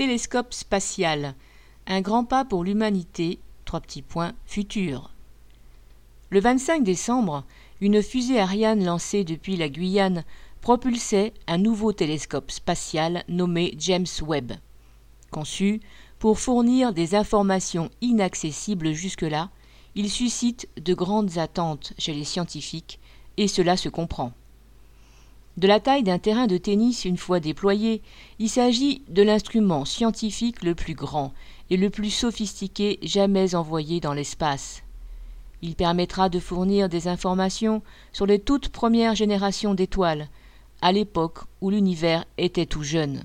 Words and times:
Télescope 0.00 0.54
spatial. 0.54 1.34
Un 1.86 2.00
grand 2.00 2.24
pas 2.24 2.46
pour 2.46 2.64
l'humanité. 2.64 3.38
Trois 3.66 3.80
petits 3.80 4.00
points. 4.00 4.32
Futur. 4.46 5.10
Le 6.30 6.40
25 6.40 6.82
décembre, 6.82 7.44
une 7.82 8.02
fusée 8.02 8.40
Ariane 8.40 8.82
lancée 8.82 9.24
depuis 9.24 9.58
la 9.58 9.68
Guyane 9.68 10.24
propulsait 10.62 11.34
un 11.46 11.58
nouveau 11.58 11.92
télescope 11.92 12.50
spatial 12.50 13.24
nommé 13.28 13.74
James 13.76 14.06
Webb. 14.22 14.52
Conçu 15.30 15.82
pour 16.18 16.38
fournir 16.38 16.94
des 16.94 17.14
informations 17.14 17.90
inaccessibles 18.00 18.92
jusque-là, 18.92 19.50
il 19.96 20.08
suscite 20.08 20.66
de 20.82 20.94
grandes 20.94 21.36
attentes 21.36 21.92
chez 21.98 22.14
les 22.14 22.24
scientifiques, 22.24 23.00
et 23.36 23.48
cela 23.48 23.76
se 23.76 23.90
comprend. 23.90 24.32
De 25.56 25.66
la 25.66 25.80
taille 25.80 26.04
d'un 26.04 26.18
terrain 26.18 26.46
de 26.46 26.56
tennis 26.56 27.04
une 27.04 27.16
fois 27.16 27.40
déployé, 27.40 28.02
il 28.38 28.48
s'agit 28.48 29.02
de 29.08 29.22
l'instrument 29.22 29.84
scientifique 29.84 30.62
le 30.62 30.74
plus 30.74 30.94
grand 30.94 31.32
et 31.70 31.76
le 31.76 31.90
plus 31.90 32.10
sophistiqué 32.10 32.98
jamais 33.02 33.54
envoyé 33.54 34.00
dans 34.00 34.14
l'espace. 34.14 34.82
Il 35.62 35.74
permettra 35.74 36.28
de 36.28 36.40
fournir 36.40 36.88
des 36.88 37.08
informations 37.08 37.82
sur 38.12 38.26
les 38.26 38.38
toutes 38.38 38.70
premières 38.70 39.14
générations 39.14 39.74
d'étoiles, 39.74 40.28
à 40.80 40.92
l'époque 40.92 41.40
où 41.60 41.70
l'univers 41.70 42.24
était 42.38 42.66
tout 42.66 42.82
jeune. 42.82 43.24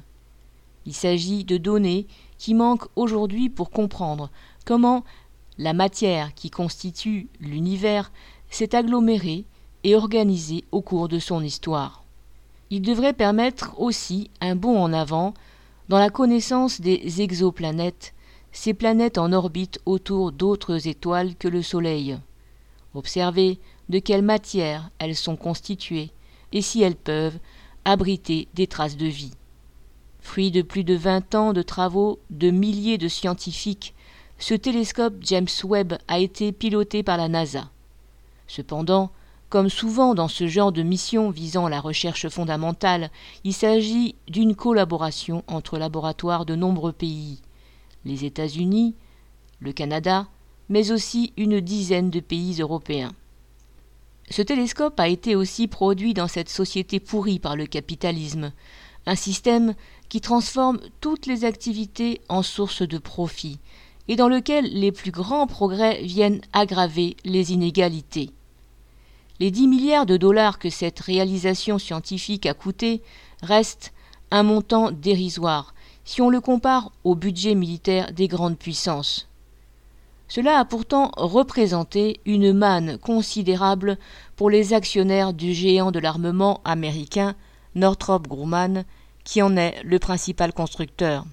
Il 0.86 0.94
s'agit 0.94 1.46
de 1.46 1.58
données 1.58 2.06
qui 2.38 2.54
manquent 2.54 2.90
aujourd'hui 2.96 3.50
pour 3.50 3.70
comprendre 3.70 4.30
comment 4.66 5.04
la 5.58 5.74
matière 5.74 6.34
qui 6.34 6.50
constitue 6.50 7.30
l'univers 7.40 8.12
s'est 8.50 8.76
agglomérée 8.76 9.46
et 9.84 9.96
organisée 9.96 10.66
au 10.72 10.82
cours 10.82 11.08
de 11.08 11.20
son 11.20 11.42
histoire. 11.42 12.05
Il 12.72 12.82
devrait 12.82 13.14
permettre 13.14 13.80
aussi 13.80 14.30
un 14.42 14.56
bond 14.56 14.78
en 14.78 14.92
avant 14.94 15.34
dans 15.90 16.00
la 16.00 16.10
connaissance 16.10 16.82
des 16.82 17.22
exoplanètes, 17.22 18.14
ces 18.52 18.74
planètes 18.74 19.18
en 19.18 19.34
orbite 19.34 19.80
autour 19.86 20.32
d'autres 20.32 20.88
étoiles 20.88 21.36
que 21.36 21.48
le 21.48 21.62
Soleil. 21.62 22.18
Observer 22.96 23.60
de 23.90 24.00
quelle 24.00 24.24
matière 24.24 24.90
elles 24.98 25.16
sont 25.16 25.36
constituées 25.36 26.12
et 26.54 26.62
si 26.62 26.82
elles 26.82 26.96
peuvent 26.96 27.38
abriter 27.84 28.48
des 28.54 28.66
traces 28.66 28.98
de 28.98 29.06
vie. 29.06 29.34
Fruit 30.20 30.50
de 30.50 30.64
plus 30.64 30.84
de 30.84 30.96
vingt 30.96 31.36
ans 31.36 31.54
de 31.54 31.62
travaux 31.62 32.20
de 32.32 32.50
milliers 32.50 32.98
de 32.98 33.08
scientifiques, 33.08 33.94
ce 34.40 34.56
télescope 34.56 35.16
James 35.22 35.48
Webb 35.64 35.94
a 36.08 36.20
été 36.20 36.52
piloté 36.52 37.04
par 37.04 37.18
la 37.18 37.28
NASA. 37.28 37.70
Cependant, 38.48 39.12
comme 39.56 39.70
souvent 39.70 40.16
dans 40.16 40.28
ce 40.28 40.48
genre 40.48 40.74
de 40.74 40.84
mission 40.84 41.30
visant 41.30 41.70
la 41.70 41.80
recherche 41.80 42.28
fondamentale, 42.28 43.10
il 43.46 43.54
s'agit 43.54 44.16
d'une 44.28 44.54
collaboration 44.54 45.46
entre 45.48 45.78
laboratoires 45.78 46.46
de 46.46 46.58
nombreux 46.58 46.92
pays, 46.92 47.40
les 48.04 48.26
États-Unis, 48.26 48.96
le 49.62 49.72
Canada, 49.72 50.28
mais 50.68 50.92
aussi 50.92 51.32
une 51.38 51.62
dizaine 51.62 52.10
de 52.10 52.20
pays 52.20 52.60
européens. 52.60 53.14
Ce 54.30 54.42
télescope 54.42 55.00
a 55.00 55.08
été 55.08 55.38
aussi 55.38 55.70
produit 55.70 56.14
dans 56.14 56.28
cette 56.28 56.50
société 56.50 57.00
pourrie 57.00 57.40
par 57.40 57.56
le 57.56 57.66
capitalisme, 57.66 58.52
un 59.06 59.16
système 59.16 59.74
qui 60.10 60.20
transforme 60.20 60.82
toutes 61.00 61.28
les 61.28 61.46
activités 61.46 62.20
en 62.28 62.44
source 62.44 62.82
de 62.82 62.98
profit, 62.98 63.60
et 64.10 64.18
dans 64.18 64.28
lequel 64.28 64.66
les 64.66 64.92
plus 64.92 65.12
grands 65.12 65.48
progrès 65.48 66.04
viennent 66.04 66.42
aggraver 66.52 67.16
les 67.24 67.54
inégalités. 67.54 68.35
Les 69.40 69.52
10 69.52 69.68
milliards 69.68 70.06
de 70.06 70.18
dollars 70.18 70.60
que 70.60 70.70
cette 70.70 71.00
réalisation 71.00 71.78
scientifique 71.78 72.46
a 72.46 72.54
coûté 72.54 73.02
restent 73.42 73.94
un 74.32 74.44
montant 74.44 74.92
dérisoire 74.92 75.74
si 76.06 76.22
on 76.22 76.30
le 76.30 76.40
compare 76.40 76.92
au 77.04 77.16
budget 77.16 77.56
militaire 77.56 78.14
des 78.14 78.28
grandes 78.28 78.58
puissances. 78.58 79.28
Cela 80.28 80.60
a 80.60 80.66
pourtant 80.66 81.12
représenté 81.18 82.20
une 82.26 82.54
manne 82.54 82.98
considérable 82.98 83.98
pour 84.36 84.50
les 84.50 84.74
actionnaires 84.74 85.34
du 85.34 85.54
géant 85.54 85.92
de 85.92 86.00
l'armement 86.00 86.62
américain 86.64 87.36
Northrop 87.76 88.28
Grumman, 88.28 88.86
qui 89.24 89.42
en 89.42 89.58
est 89.58 89.82
le 89.84 90.00
principal 90.00 90.54
constructeur. 90.54 91.26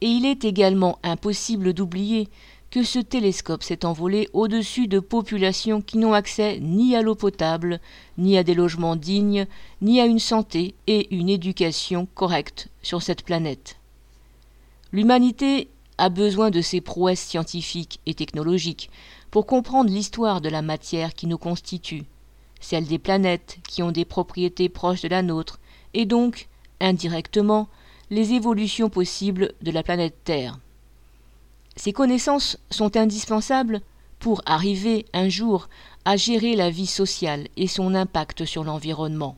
Et 0.00 0.06
il 0.06 0.24
est 0.26 0.44
également 0.44 0.98
impossible 1.02 1.72
d'oublier 1.72 2.28
que 2.70 2.82
ce 2.82 2.98
télescope 2.98 3.62
s'est 3.62 3.84
envolé 3.84 4.28
au-dessus 4.32 4.88
de 4.88 5.00
populations 5.00 5.80
qui 5.80 5.96
n'ont 5.98 6.12
accès 6.12 6.58
ni 6.60 6.94
à 6.94 7.02
l'eau 7.02 7.14
potable, 7.14 7.80
ni 8.18 8.36
à 8.36 8.42
des 8.42 8.54
logements 8.54 8.96
dignes, 8.96 9.46
ni 9.80 10.00
à 10.00 10.06
une 10.06 10.18
santé 10.18 10.74
et 10.86 11.14
une 11.14 11.30
éducation 11.30 12.06
correcte 12.14 12.68
sur 12.82 13.02
cette 13.02 13.22
planète. 13.22 13.76
L'humanité 14.92 15.68
a 15.96 16.10
besoin 16.10 16.50
de 16.50 16.60
ces 16.60 16.80
prouesses 16.80 17.20
scientifiques 17.20 18.00
et 18.06 18.14
technologiques 18.14 18.90
pour 19.30 19.46
comprendre 19.46 19.90
l'histoire 19.90 20.40
de 20.40 20.48
la 20.48 20.62
matière 20.62 21.14
qui 21.14 21.26
nous 21.26 21.38
constitue, 21.38 22.04
celle 22.60 22.86
des 22.86 22.98
planètes 22.98 23.58
qui 23.66 23.82
ont 23.82 23.92
des 23.92 24.04
propriétés 24.04 24.68
proches 24.68 25.02
de 25.02 25.08
la 25.08 25.22
nôtre, 25.22 25.58
et 25.94 26.06
donc, 26.06 26.48
indirectement, 26.80 27.68
les 28.10 28.32
évolutions 28.32 28.88
possibles 28.90 29.52
de 29.62 29.70
la 29.70 29.82
planète 29.82 30.16
Terre. 30.24 30.58
Ces 31.78 31.92
connaissances 31.92 32.58
sont 32.70 32.96
indispensables 32.96 33.82
pour 34.18 34.42
arriver 34.46 35.06
un 35.12 35.28
jour 35.28 35.68
à 36.04 36.16
gérer 36.16 36.56
la 36.56 36.70
vie 36.70 36.88
sociale 36.88 37.46
et 37.56 37.68
son 37.68 37.94
impact 37.94 38.44
sur 38.44 38.64
l'environnement. 38.64 39.36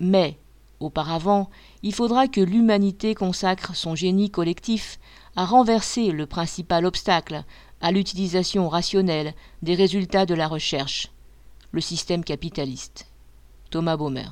Mais, 0.00 0.38
auparavant, 0.80 1.50
il 1.84 1.94
faudra 1.94 2.26
que 2.26 2.40
l'humanité 2.40 3.14
consacre 3.14 3.76
son 3.76 3.94
génie 3.94 4.28
collectif 4.28 4.98
à 5.36 5.44
renverser 5.44 6.10
le 6.10 6.26
principal 6.26 6.84
obstacle 6.84 7.44
à 7.80 7.92
l'utilisation 7.92 8.68
rationnelle 8.68 9.32
des 9.62 9.76
résultats 9.76 10.26
de 10.26 10.34
la 10.34 10.48
recherche, 10.48 11.12
le 11.70 11.80
système 11.80 12.24
capitaliste. 12.24 13.06
Thomas 13.70 13.96
Baumer 13.96 14.30